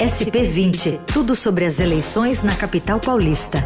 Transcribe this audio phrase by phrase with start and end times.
[0.00, 3.58] SP20, tudo sobre as eleições na capital paulista.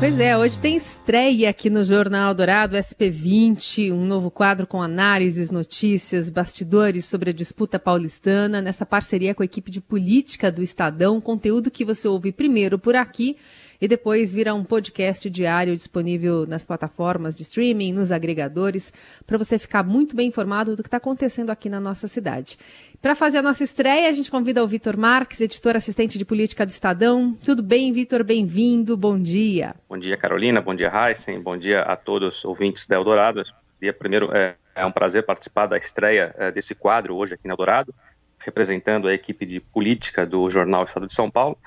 [0.00, 5.52] Pois é, hoje tem estreia aqui no Jornal Dourado SP20, um novo quadro com análises,
[5.52, 11.20] notícias, bastidores sobre a disputa paulistana, nessa parceria com a equipe de política do Estadão,
[11.20, 13.36] conteúdo que você ouve primeiro por aqui
[13.80, 18.92] e depois vira um podcast diário disponível nas plataformas de streaming, nos agregadores,
[19.26, 22.58] para você ficar muito bem informado do que está acontecendo aqui na nossa cidade.
[23.00, 26.64] Para fazer a nossa estreia, a gente convida o Vitor Marques, editor assistente de política
[26.64, 27.36] do Estadão.
[27.44, 28.24] Tudo bem, Vitor?
[28.24, 29.74] Bem-vindo, bom dia.
[29.88, 33.44] Bom dia, Carolina, bom dia, Heisen, bom dia a todos os ouvintes da Eldorado.
[33.80, 37.52] Dia primeiro, é, é um prazer participar da estreia é, desse quadro hoje aqui na
[37.52, 37.94] Eldorado,
[38.38, 41.58] representando a equipe de política do Jornal Estado de São Paulo.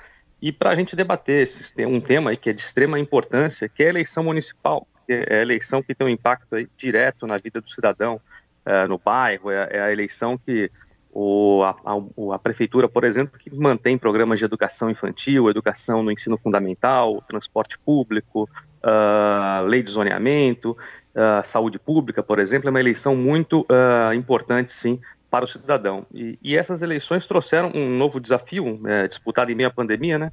[0.42, 3.86] E para a gente debater esse, um tema que é de extrema importância, que é
[3.86, 7.68] a eleição municipal, que é a eleição que tem um impacto direto na vida do
[7.70, 8.20] cidadão,
[8.66, 10.70] uh, no bairro, é, é, a eleição que
[11.12, 16.12] o, a, a, a, prefeitura, por exemplo, que mantém programas de educação infantil, educação no
[16.12, 18.48] ensino fundamental, transporte público,
[18.82, 23.66] uh, lei de zoneamento, uh, saúde pública, por exemplo, é uma eleição muito
[24.14, 25.00] importante, sim,
[25.30, 26.04] para o cidadão.
[26.12, 30.32] E, e essas eleições trouxeram um novo desafio, é, disputado em meio à pandemia, né,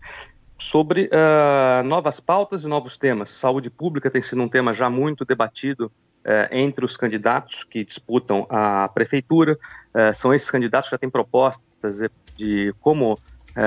[0.60, 3.30] sobre uh, novas pautas e novos temas.
[3.30, 8.48] Saúde pública tem sido um tema já muito debatido uh, entre os candidatos que disputam
[8.50, 9.58] a prefeitura.
[9.94, 12.02] Uh, são esses candidatos que já têm propostas
[12.36, 13.16] de como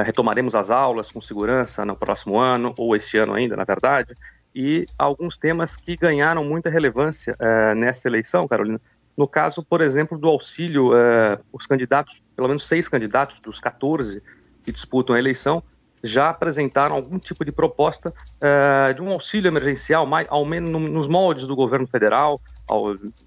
[0.04, 4.14] retomaremos as aulas com segurança no próximo ano, ou este ano ainda, na verdade,
[4.54, 7.36] e alguns temas que ganharam muita relevância
[7.74, 8.80] nessa eleição, Carolina,
[9.20, 14.22] no caso, por exemplo, do auxílio, eh, os candidatos, pelo menos seis candidatos dos 14
[14.64, 15.62] que disputam a eleição,
[16.02, 20.80] já apresentaram algum tipo de proposta eh, de um auxílio emergencial, mais, ao menos no,
[20.80, 22.40] nos moldes do governo federal,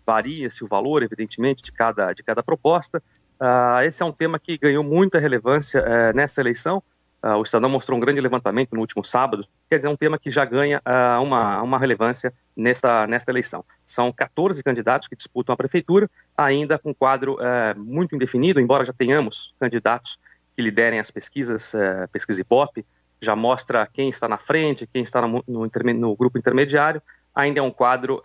[0.03, 3.03] varia-se o valor, evidentemente, de cada, de cada proposta.
[3.39, 6.81] Uh, esse é um tema que ganhou muita relevância uh, nessa eleição
[7.23, 10.19] Uh, o Estadão mostrou um grande levantamento no último sábado, quer dizer, é um tema
[10.19, 13.63] que já ganha uh, uma, uma relevância nessa, nesta eleição.
[13.93, 18.91] São 14 candidatos que disputam a prefeitura, ainda com quadro uh, muito indefinido, embora já
[18.91, 20.17] tenhamos candidatos
[20.55, 22.83] que liderem as pesquisas, uh, pesquisa Ibope,
[23.21, 27.01] já mostra quem está na frente, quem está no, no, no grupo intermediário,
[27.35, 28.21] ainda é um quadro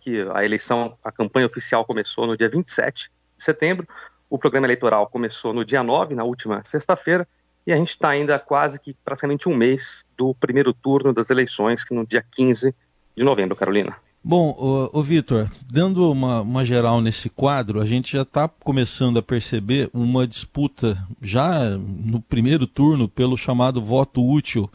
[0.00, 3.88] que a eleição, a campanha oficial começou no dia 27 de setembro,
[4.28, 7.26] o programa eleitoral começou no dia 9, na última sexta-feira,
[7.66, 11.82] e a gente está ainda quase que praticamente um mês do primeiro turno das eleições,
[11.82, 12.74] que no dia 15
[13.16, 13.96] de novembro, Carolina.
[14.28, 19.20] Bom, o, o Vitor, dando uma, uma, geral nesse quadro, a gente já está começando
[19.20, 24.68] a perceber uma disputa já no primeiro turno pelo chamado voto útil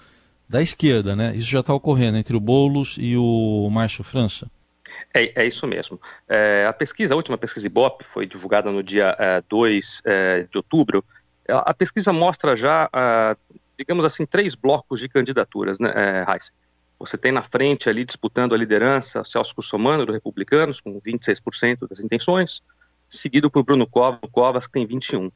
[0.48, 1.36] da esquerda, né?
[1.36, 4.50] Isso já está ocorrendo entre o Boulos e o Márcio França.
[5.14, 6.00] É, é isso mesmo.
[6.30, 10.58] É, a pesquisa, a última pesquisa Ibope, foi divulgada no dia é, 2 é, de
[10.58, 11.04] outubro,
[11.50, 16.54] a pesquisa mostra já, uh, digamos assim, três blocos de candidaturas, né, é, Heisen?
[17.02, 22.00] Você tem na frente ali disputando a liderança Celso Cussomano, do Republicanos, com 26% das
[22.00, 22.62] intenções,
[23.10, 25.28] seguido por Bruno Covas, que tem 21%.
[25.28, 25.32] Uh,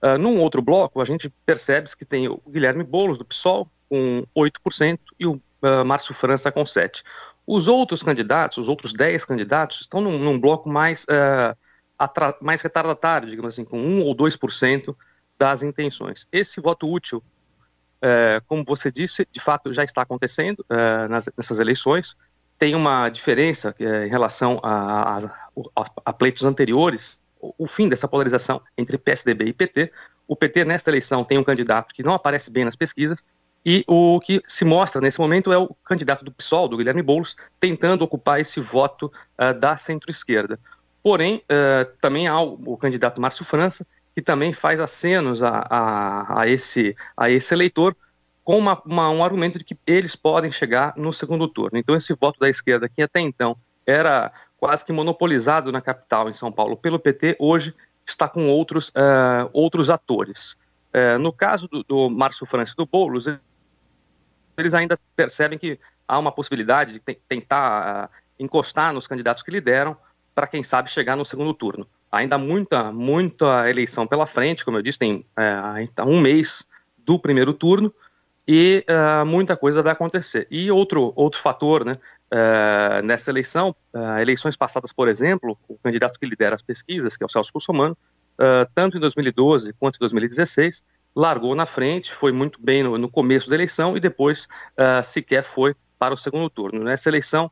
[0.00, 4.24] ah, num outro bloco, a gente percebe que tem o Guilherme Boulos, do PSOL, com
[4.36, 7.02] 8%, e o uh, Márcio França, com 7%.
[7.44, 11.56] Os outros candidatos, os outros 10 candidatos, estão num, num bloco mais, uh,
[12.40, 14.94] mais retardatário, digamos assim, com 1 ou 2%
[15.38, 16.28] das intenções.
[16.30, 17.22] Esse voto útil,
[18.00, 22.16] é, como você disse, de fato já está acontecendo é, nas, nessas eleições.
[22.58, 28.08] Tem uma diferença é, em relação a, a, a, pleitos anteriores, o, o fim dessa
[28.08, 29.92] polarização entre PSDB e PT.
[30.26, 33.18] O PT, nesta eleição, tem um candidato que não aparece bem nas pesquisas,
[33.64, 37.36] e o que se mostra nesse momento é o candidato do PSOL, do Guilherme Boulos,
[37.60, 40.58] tentando ocupar esse voto uh, da centro-esquerda.
[41.02, 43.86] Porém, uh, também há o, o, candidato Márcio França,
[44.18, 47.96] que também faz acenos a, a, a, esse, a esse eleitor
[48.42, 51.78] com uma, uma, um argumento de que eles podem chegar no segundo turno.
[51.78, 56.34] Então, esse voto da esquerda, que até então era quase que monopolizado na capital, em
[56.34, 57.72] São Paulo, pelo PT, hoje
[58.04, 60.56] está com outros, uh, outros atores.
[60.92, 63.26] Uh, no caso do, do Márcio Francis do Boulos,
[64.56, 65.78] eles ainda percebem que
[66.08, 69.96] há uma possibilidade de tentar uh, encostar nos candidatos que lideram
[70.34, 74.82] para, quem sabe, chegar no segundo turno ainda muita, muita eleição pela frente, como eu
[74.82, 76.64] disse, tem é, um mês
[76.96, 77.92] do primeiro turno
[78.48, 80.46] e uh, muita coisa vai acontecer.
[80.50, 81.98] E outro, outro fator, né,
[82.32, 87.22] uh, nessa eleição, uh, eleições passadas, por exemplo, o candidato que lidera as pesquisas, que
[87.22, 87.96] é o Celso Russomano,
[88.72, 90.84] tanto em 2012 quanto em 2016,
[91.14, 94.46] largou na frente, foi muito bem no, no começo da eleição e depois
[95.02, 96.84] sequer foi para o segundo turno.
[96.84, 97.50] Nessa eleição,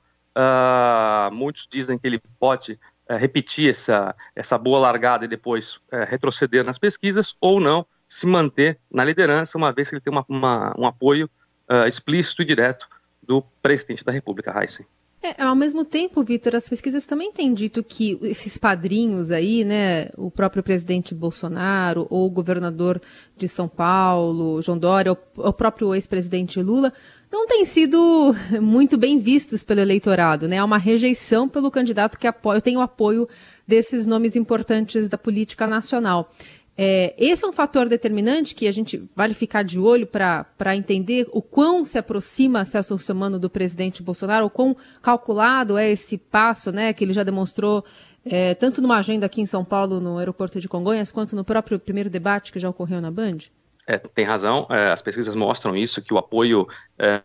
[1.32, 6.64] muitos dizem que ele pode é, repetir essa, essa boa largada e depois é, retroceder
[6.64, 10.74] nas pesquisas, ou não se manter na liderança, uma vez que ele tem uma, uma,
[10.78, 11.28] um apoio
[11.68, 12.86] uh, explícito e direto
[13.22, 14.86] do presidente da República, Heisen.
[15.26, 20.08] É, ao mesmo tempo, Vitor, as pesquisas também têm dito que esses padrinhos aí, né,
[20.16, 23.00] o próprio presidente Bolsonaro ou o governador
[23.36, 26.92] de São Paulo, João Dória, ou o próprio ex-presidente Lula,
[27.32, 30.58] não têm sido muito bem vistos pelo eleitorado, né?
[30.58, 33.28] Há uma rejeição pelo candidato que apoia, tem o apoio
[33.66, 36.32] desses nomes importantes da política nacional.
[36.78, 41.26] É, esse é um fator determinante que a gente vale ficar de olho para entender
[41.32, 46.70] o quão se aproxima Celso Russomano do presidente Bolsonaro, o quão calculado é esse passo,
[46.70, 47.82] né, que ele já demonstrou
[48.26, 51.78] é, tanto numa agenda aqui em São Paulo, no aeroporto de Congonhas, quanto no próprio
[51.78, 53.38] primeiro debate que já ocorreu na Band?
[53.86, 56.66] É, tem razão, é, as pesquisas mostram isso, que o apoio
[56.98, 57.22] é,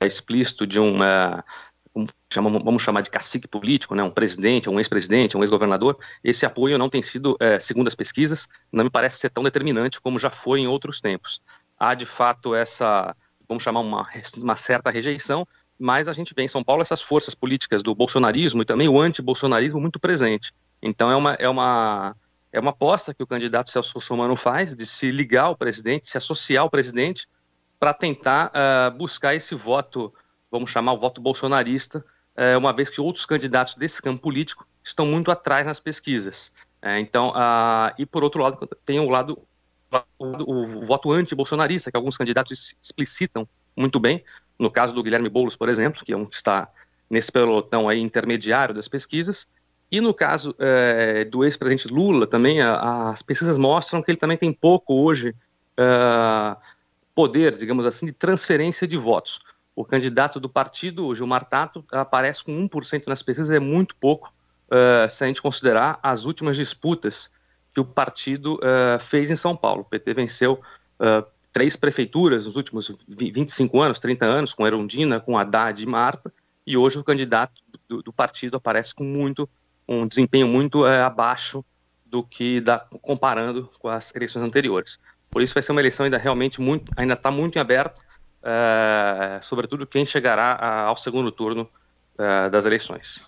[0.00, 1.44] é explícito de uma
[2.34, 6.88] vamos chamar de cacique político, né, um presidente, um ex-presidente, um ex-governador, esse apoio não
[6.88, 10.60] tem sido, é, segundo as pesquisas, não me parece ser tão determinante como já foi
[10.60, 11.40] em outros tempos.
[11.78, 13.14] Há, de fato, essa,
[13.48, 14.06] vamos chamar uma,
[14.36, 15.46] uma certa rejeição,
[15.78, 19.00] mas a gente vê em São Paulo essas forças políticas do bolsonarismo e também o
[19.00, 20.52] anti-bolsonarismo muito presente.
[20.82, 22.16] Então é uma, é uma,
[22.52, 26.18] é uma aposta que o candidato Celso Russomano faz de se ligar ao presidente, se
[26.18, 27.28] associar ao presidente
[27.78, 30.12] para tentar uh, buscar esse voto
[30.50, 32.04] vamos chamar o voto bolsonarista,
[32.36, 36.52] é, uma vez que outros candidatos desse campo político estão muito atrás nas pesquisas.
[36.80, 37.32] É, então,
[37.98, 39.42] e por outro lado, tem o lado
[40.18, 44.22] o voto anti-bolsonarista, que alguns candidatos explicitam muito bem.
[44.58, 46.68] No caso do Guilherme Boulos, por exemplo, que é um que está
[47.08, 49.46] nesse pelotão aí intermediário das pesquisas.
[49.90, 54.36] E no caso é, do ex-presidente Lula, também a, as pesquisas mostram que ele também
[54.36, 55.34] tem pouco hoje
[55.76, 56.56] é,
[57.14, 59.40] poder, digamos assim, de transferência de votos
[59.78, 64.34] o candidato do partido, o Gilmar Tato, aparece com 1% nas pesquisas, é muito pouco
[64.66, 67.30] uh, se a gente considerar as últimas disputas
[67.72, 69.82] que o partido uh, fez em São Paulo.
[69.82, 75.38] O PT venceu uh, três prefeituras nos últimos 25 anos, 30 anos, com Erundina, com
[75.38, 76.34] Haddad e Marta,
[76.66, 79.48] e hoje o candidato do, do partido aparece com muito
[79.86, 81.64] um desempenho muito abaixo
[82.04, 84.98] do que dá, comparando com as eleições anteriores.
[85.30, 88.07] Por isso vai ser uma eleição ainda realmente muito, ainda está muito em aberto,
[88.42, 91.68] é, sobretudo quem chegará a, ao segundo turno
[92.18, 93.20] é, das eleições.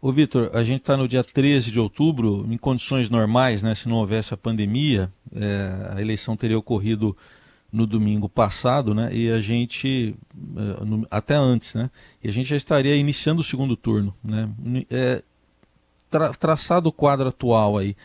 [0.00, 3.88] Ô Vitor, a gente está no dia 13 de outubro, em condições normais, né, se
[3.88, 7.16] não houvesse a pandemia, é, a eleição teria ocorrido
[7.72, 10.14] no domingo passado, né, e a gente,
[11.10, 11.90] até antes, né,
[12.22, 14.14] e a gente já estaria iniciando o segundo turno.
[14.22, 14.48] Né,
[14.90, 15.22] é,
[16.10, 17.96] tra, traçado o quadro atual aí,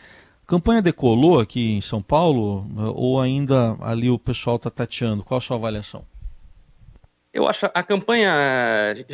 [0.44, 5.22] a campanha decolou aqui em São Paulo ou ainda ali o pessoal está tateando?
[5.22, 6.04] Qual a sua avaliação?
[7.32, 8.30] Eu acho a campanha.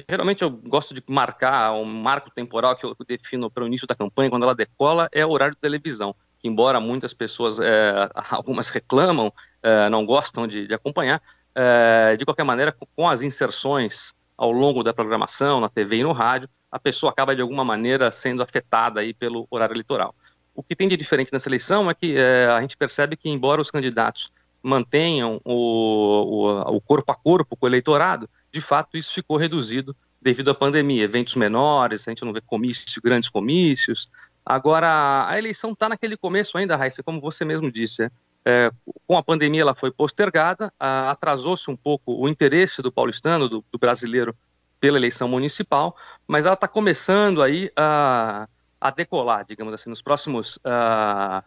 [0.08, 3.94] Geralmente eu gosto de marcar um marco temporal que eu defino para o início da
[3.94, 6.14] campanha, quando ela decola, é o horário de televisão.
[6.40, 9.32] Que embora muitas pessoas, é, algumas reclamam,
[9.62, 11.22] é, não gostam de, de acompanhar,
[11.54, 16.12] é, de qualquer maneira, com as inserções ao longo da programação, na TV e no
[16.12, 20.14] rádio, a pessoa acaba de alguma maneira sendo afetada aí pelo horário eleitoral.
[20.54, 23.70] O que tem de diferente nessa eleição é que a gente percebe que, embora os
[23.70, 24.30] candidatos
[24.62, 29.94] mantenham o, o, o corpo a corpo com o eleitorado, de fato isso ficou reduzido
[30.20, 31.04] devido à pandemia.
[31.04, 34.10] Eventos menores, a gente não vê comícios, grandes comícios.
[34.44, 38.10] Agora, a eleição está naquele começo ainda, Raíssa, como você mesmo disse.
[38.44, 38.70] É,
[39.06, 43.78] com a pandemia ela foi postergada, atrasou-se um pouco o interesse do paulistano, do, do
[43.78, 44.34] brasileiro,
[44.80, 45.96] pela eleição municipal,
[46.26, 48.48] mas ela está começando aí a,
[48.80, 51.42] a, decolar, digamos assim, nos próximos, uh,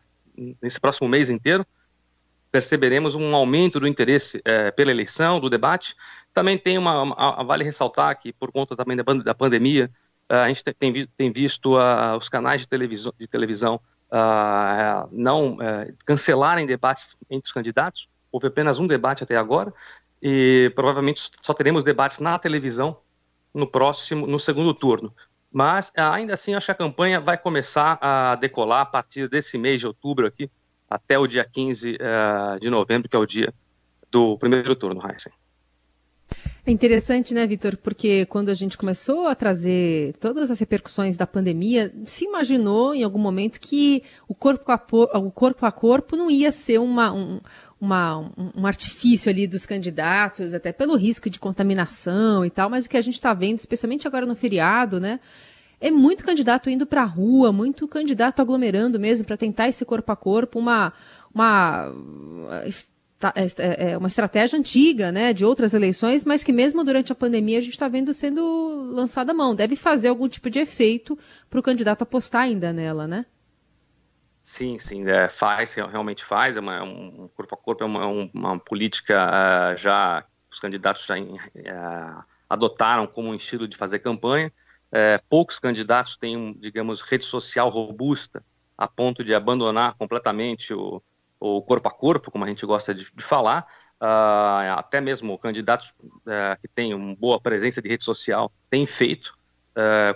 [0.62, 1.65] nesse próximo mês inteiro
[2.51, 5.96] perceberemos um aumento do interesse é, pela eleição, do debate.
[6.34, 9.89] Também tem uma, uma, vale ressaltar que por conta também da, da pandemia,
[10.31, 13.81] a gente tem, tem visto uh, os canais de televisão, de televisão
[14.12, 18.08] uh, não uh, cancelarem debates entre os candidatos.
[18.31, 19.74] Houve apenas um debate até agora
[20.22, 22.98] e provavelmente só teremos debates na televisão
[23.53, 25.13] no próximo, no segundo turno.
[25.51, 29.81] Mas ainda assim acho que a campanha vai começar a decolar a partir desse mês
[29.81, 30.50] de outubro aqui,
[30.92, 33.54] até o dia 15 uh, eh, de novembro, que é o dia
[34.12, 35.32] do primeiro turno, Heisen.
[36.66, 37.78] É interessante, né, Vitor?
[37.78, 43.04] Porque quando a gente começou a trazer todas as repercussões da pandemia, se imaginou em
[43.04, 47.40] algum momento que o corpo a, o corpo, a corpo não ia ser uma, um,
[47.80, 52.90] uma, um artifício ali dos candidatos, até pelo risco de contaminação e tal, mas o
[52.90, 55.20] que a gente está vendo, especialmente agora no feriado, né?
[55.82, 60.12] É muito candidato indo para a rua, muito candidato aglomerando mesmo para tentar esse corpo
[60.12, 60.94] a corpo, uma,
[61.34, 61.92] uma
[63.36, 67.16] é, é, é, uma estratégia antiga, né, de outras eleições, mas que mesmo durante a
[67.16, 69.56] pandemia a gente está vendo sendo lançada a mão.
[69.56, 71.18] Deve fazer algum tipo de efeito
[71.50, 73.26] para o candidato apostar ainda nela, né?
[74.44, 78.06] Sim, sim, é, faz, realmente faz, é uma, é um corpo a corpo, é uma,
[78.34, 84.52] uma política uh, já, os candidatos já uh, adotaram como um estilo de fazer campanha,
[84.92, 88.44] uh, poucos candidatos têm, digamos, rede social robusta
[88.78, 91.02] a ponto de abandonar completamente o,
[91.40, 93.66] o corpo a corpo, como a gente gosta de, de falar,
[94.76, 95.94] até mesmo candidatos
[96.60, 99.38] que têm uma boa presença de rede social têm feito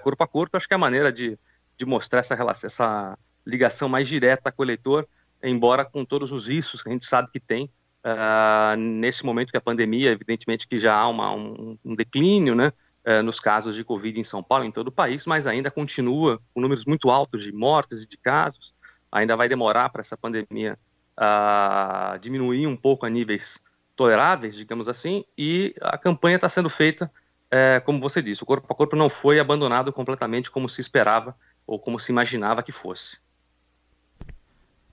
[0.01, 1.37] corpo a corpo, acho que é a maneira de,
[1.77, 3.15] de mostrar essa relação, essa
[3.45, 5.07] ligação mais direta com o eleitor,
[5.43, 7.69] embora com todos os riscos que a gente sabe que tem
[8.05, 12.71] uh, nesse momento que a pandemia, evidentemente que já há uma, um, um, declínio, né,
[13.05, 16.39] uh, nos casos de Covid em São Paulo, em todo o país, mas ainda continua
[16.53, 18.73] com números muito altos de mortes e de casos.
[19.11, 20.77] Ainda vai demorar para essa pandemia
[21.17, 23.59] uh, diminuir um pouco a níveis
[23.95, 27.09] toleráveis, digamos assim, e a campanha está sendo feita,
[27.49, 31.35] eh, como você disse, o corpo a corpo não foi abandonado completamente como se esperava
[31.65, 33.17] ou como se imaginava que fosse.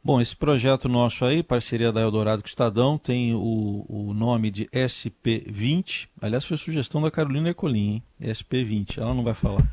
[0.04, 4.50] Bom, esse projeto nosso aí, parceria da Eldorado com o Estadão, tem o, o nome
[4.50, 6.08] de SP20.
[6.20, 8.32] Aliás, foi sugestão da Carolina Ercolim, hein?
[8.32, 9.64] SP20, ela não vai falar.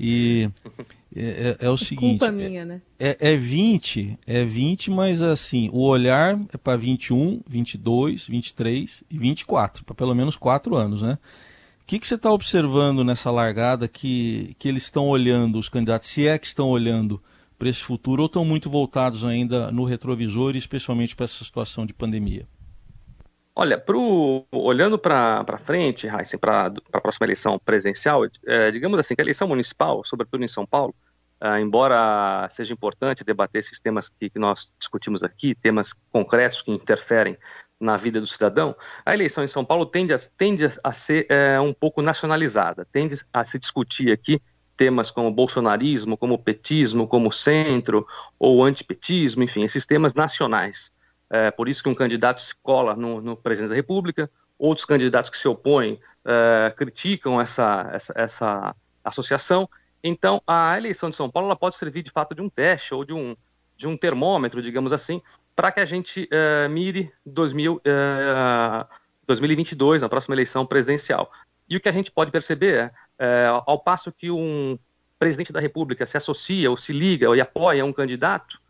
[0.00, 0.48] E
[1.14, 2.20] é, é, é o seguinte.
[2.20, 2.80] Culpa minha, né?
[2.98, 9.18] É, é 20, é 20, mas assim, o olhar é para 21, 22, 23 e
[9.18, 11.18] 24, para pelo menos quatro anos, né?
[11.82, 16.08] O que, que você está observando nessa largada que, que eles estão olhando, os candidatos,
[16.08, 17.20] se é que estão olhando
[17.58, 21.92] para esse futuro ou estão muito voltados ainda no retrovisor, especialmente para essa situação de
[21.92, 22.46] pandemia?
[23.60, 29.20] Olha, pro, olhando para frente, Heisen, para a próxima eleição presidencial, é, digamos assim, que
[29.20, 30.94] a eleição municipal, sobretudo em São Paulo,
[31.40, 36.70] é, embora seja importante debater esses temas que, que, nós discutimos aqui, temas concretos que
[36.70, 37.36] interferem
[37.80, 41.60] na vida do cidadão, a eleição em São Paulo tende a, tende a ser é,
[41.60, 44.40] um pouco nacionalizada, tende a se discutir aqui
[44.78, 48.06] temas como bolsonarismo, como petismo, como centro
[48.38, 50.90] ou antipetismo, enfim, esses temas nacionais.
[51.28, 55.28] É, por isso que um candidato se cola no, no presidente da República, outros candidatos
[55.28, 59.68] que se opõem é, criticam essa, essa, essa, associação.
[60.02, 63.12] Então, a eleição de São Paulo pode servir de fato de um teste ou de
[63.12, 63.36] um,
[63.76, 65.20] de um termômetro, digamos assim,
[65.56, 67.82] para que a gente é, mire 2000,
[69.26, 71.32] 2022, na próxima eleição presidencial.
[71.68, 74.78] E o que a gente pode perceber é, é, ao passo que um
[75.18, 78.60] presidente da República se associa ou se liga ou apoia um candidato,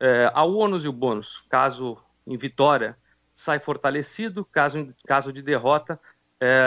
[0.00, 2.96] é, a ônus e o bônus, caso em vitória,
[3.32, 5.98] sai fortalecido, caso, caso de derrota,
[6.40, 6.60] é,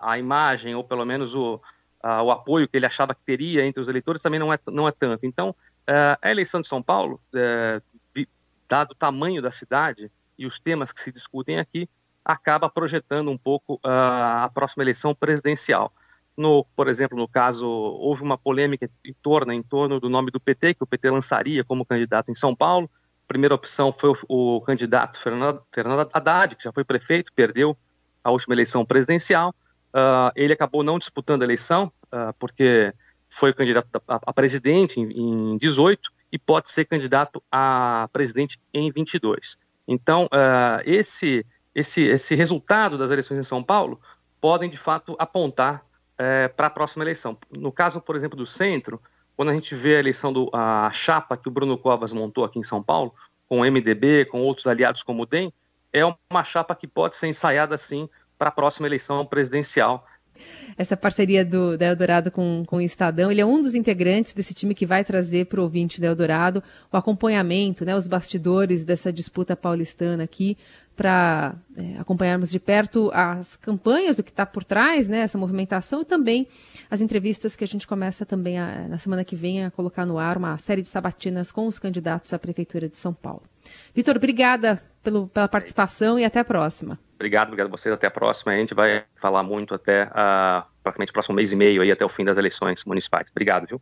[0.00, 1.60] a imagem, ou pelo menos o,
[2.00, 4.86] a, o apoio que ele achava que teria entre os eleitores também não é, não
[4.86, 5.26] é tanto.
[5.26, 7.82] Então, é, a eleição de São Paulo, é,
[8.68, 11.88] dado o tamanho da cidade e os temas que se discutem aqui,
[12.24, 15.92] acaba projetando um pouco a próxima eleição presidencial.
[16.36, 20.40] No, por exemplo, no caso, houve uma polêmica em torno, em torno do nome do
[20.40, 22.90] PT, que o PT lançaria como candidato em São Paulo.
[23.24, 27.76] A primeira opção foi o, o candidato Fernando, Fernando Haddad, que já foi prefeito, perdeu
[28.24, 29.54] a última eleição presidencial.
[29.94, 32.94] Uh, ele acabou não disputando a eleição, uh, porque
[33.28, 38.90] foi candidato a, a presidente em, em 18 e pode ser candidato a presidente em
[38.90, 39.58] 22.
[39.86, 44.00] Então, uh, esse esse, esse resultado das eleições em São Paulo
[44.40, 45.84] podem, de fato, apontar
[46.18, 47.36] é, para a próxima eleição.
[47.50, 49.00] No caso, por exemplo, do centro,
[49.36, 52.58] quando a gente vê a eleição do a chapa que o Bruno Covas montou aqui
[52.58, 53.14] em São Paulo,
[53.48, 55.52] com o MDB, com outros aliados como o DEM,
[55.92, 60.06] é uma chapa que pode ser ensaiada, sim, para a próxima eleição presidencial
[60.76, 63.30] essa parceria do, da Eldorado com, com o Estadão.
[63.30, 66.62] Ele é um dos integrantes desse time que vai trazer para o ouvinte da Eldorado
[66.90, 70.56] o acompanhamento, né, os bastidores dessa disputa paulistana aqui,
[70.96, 76.02] para é, acompanharmos de perto as campanhas, o que está por trás, né, essa movimentação
[76.02, 76.46] e também
[76.90, 80.18] as entrevistas que a gente começa também a, na semana que vem a colocar no
[80.18, 83.42] ar uma série de sabatinas com os candidatos à Prefeitura de São Paulo.
[83.94, 86.98] Vitor, obrigada pelo, pela participação e até a próxima.
[87.22, 87.94] Obrigado, obrigado a vocês.
[87.94, 88.52] Até a próxima.
[88.52, 92.04] A gente vai falar muito até uh, praticamente o próximo mês e meio, aí, até
[92.04, 93.30] o fim das eleições municipais.
[93.30, 93.80] Obrigado, viu?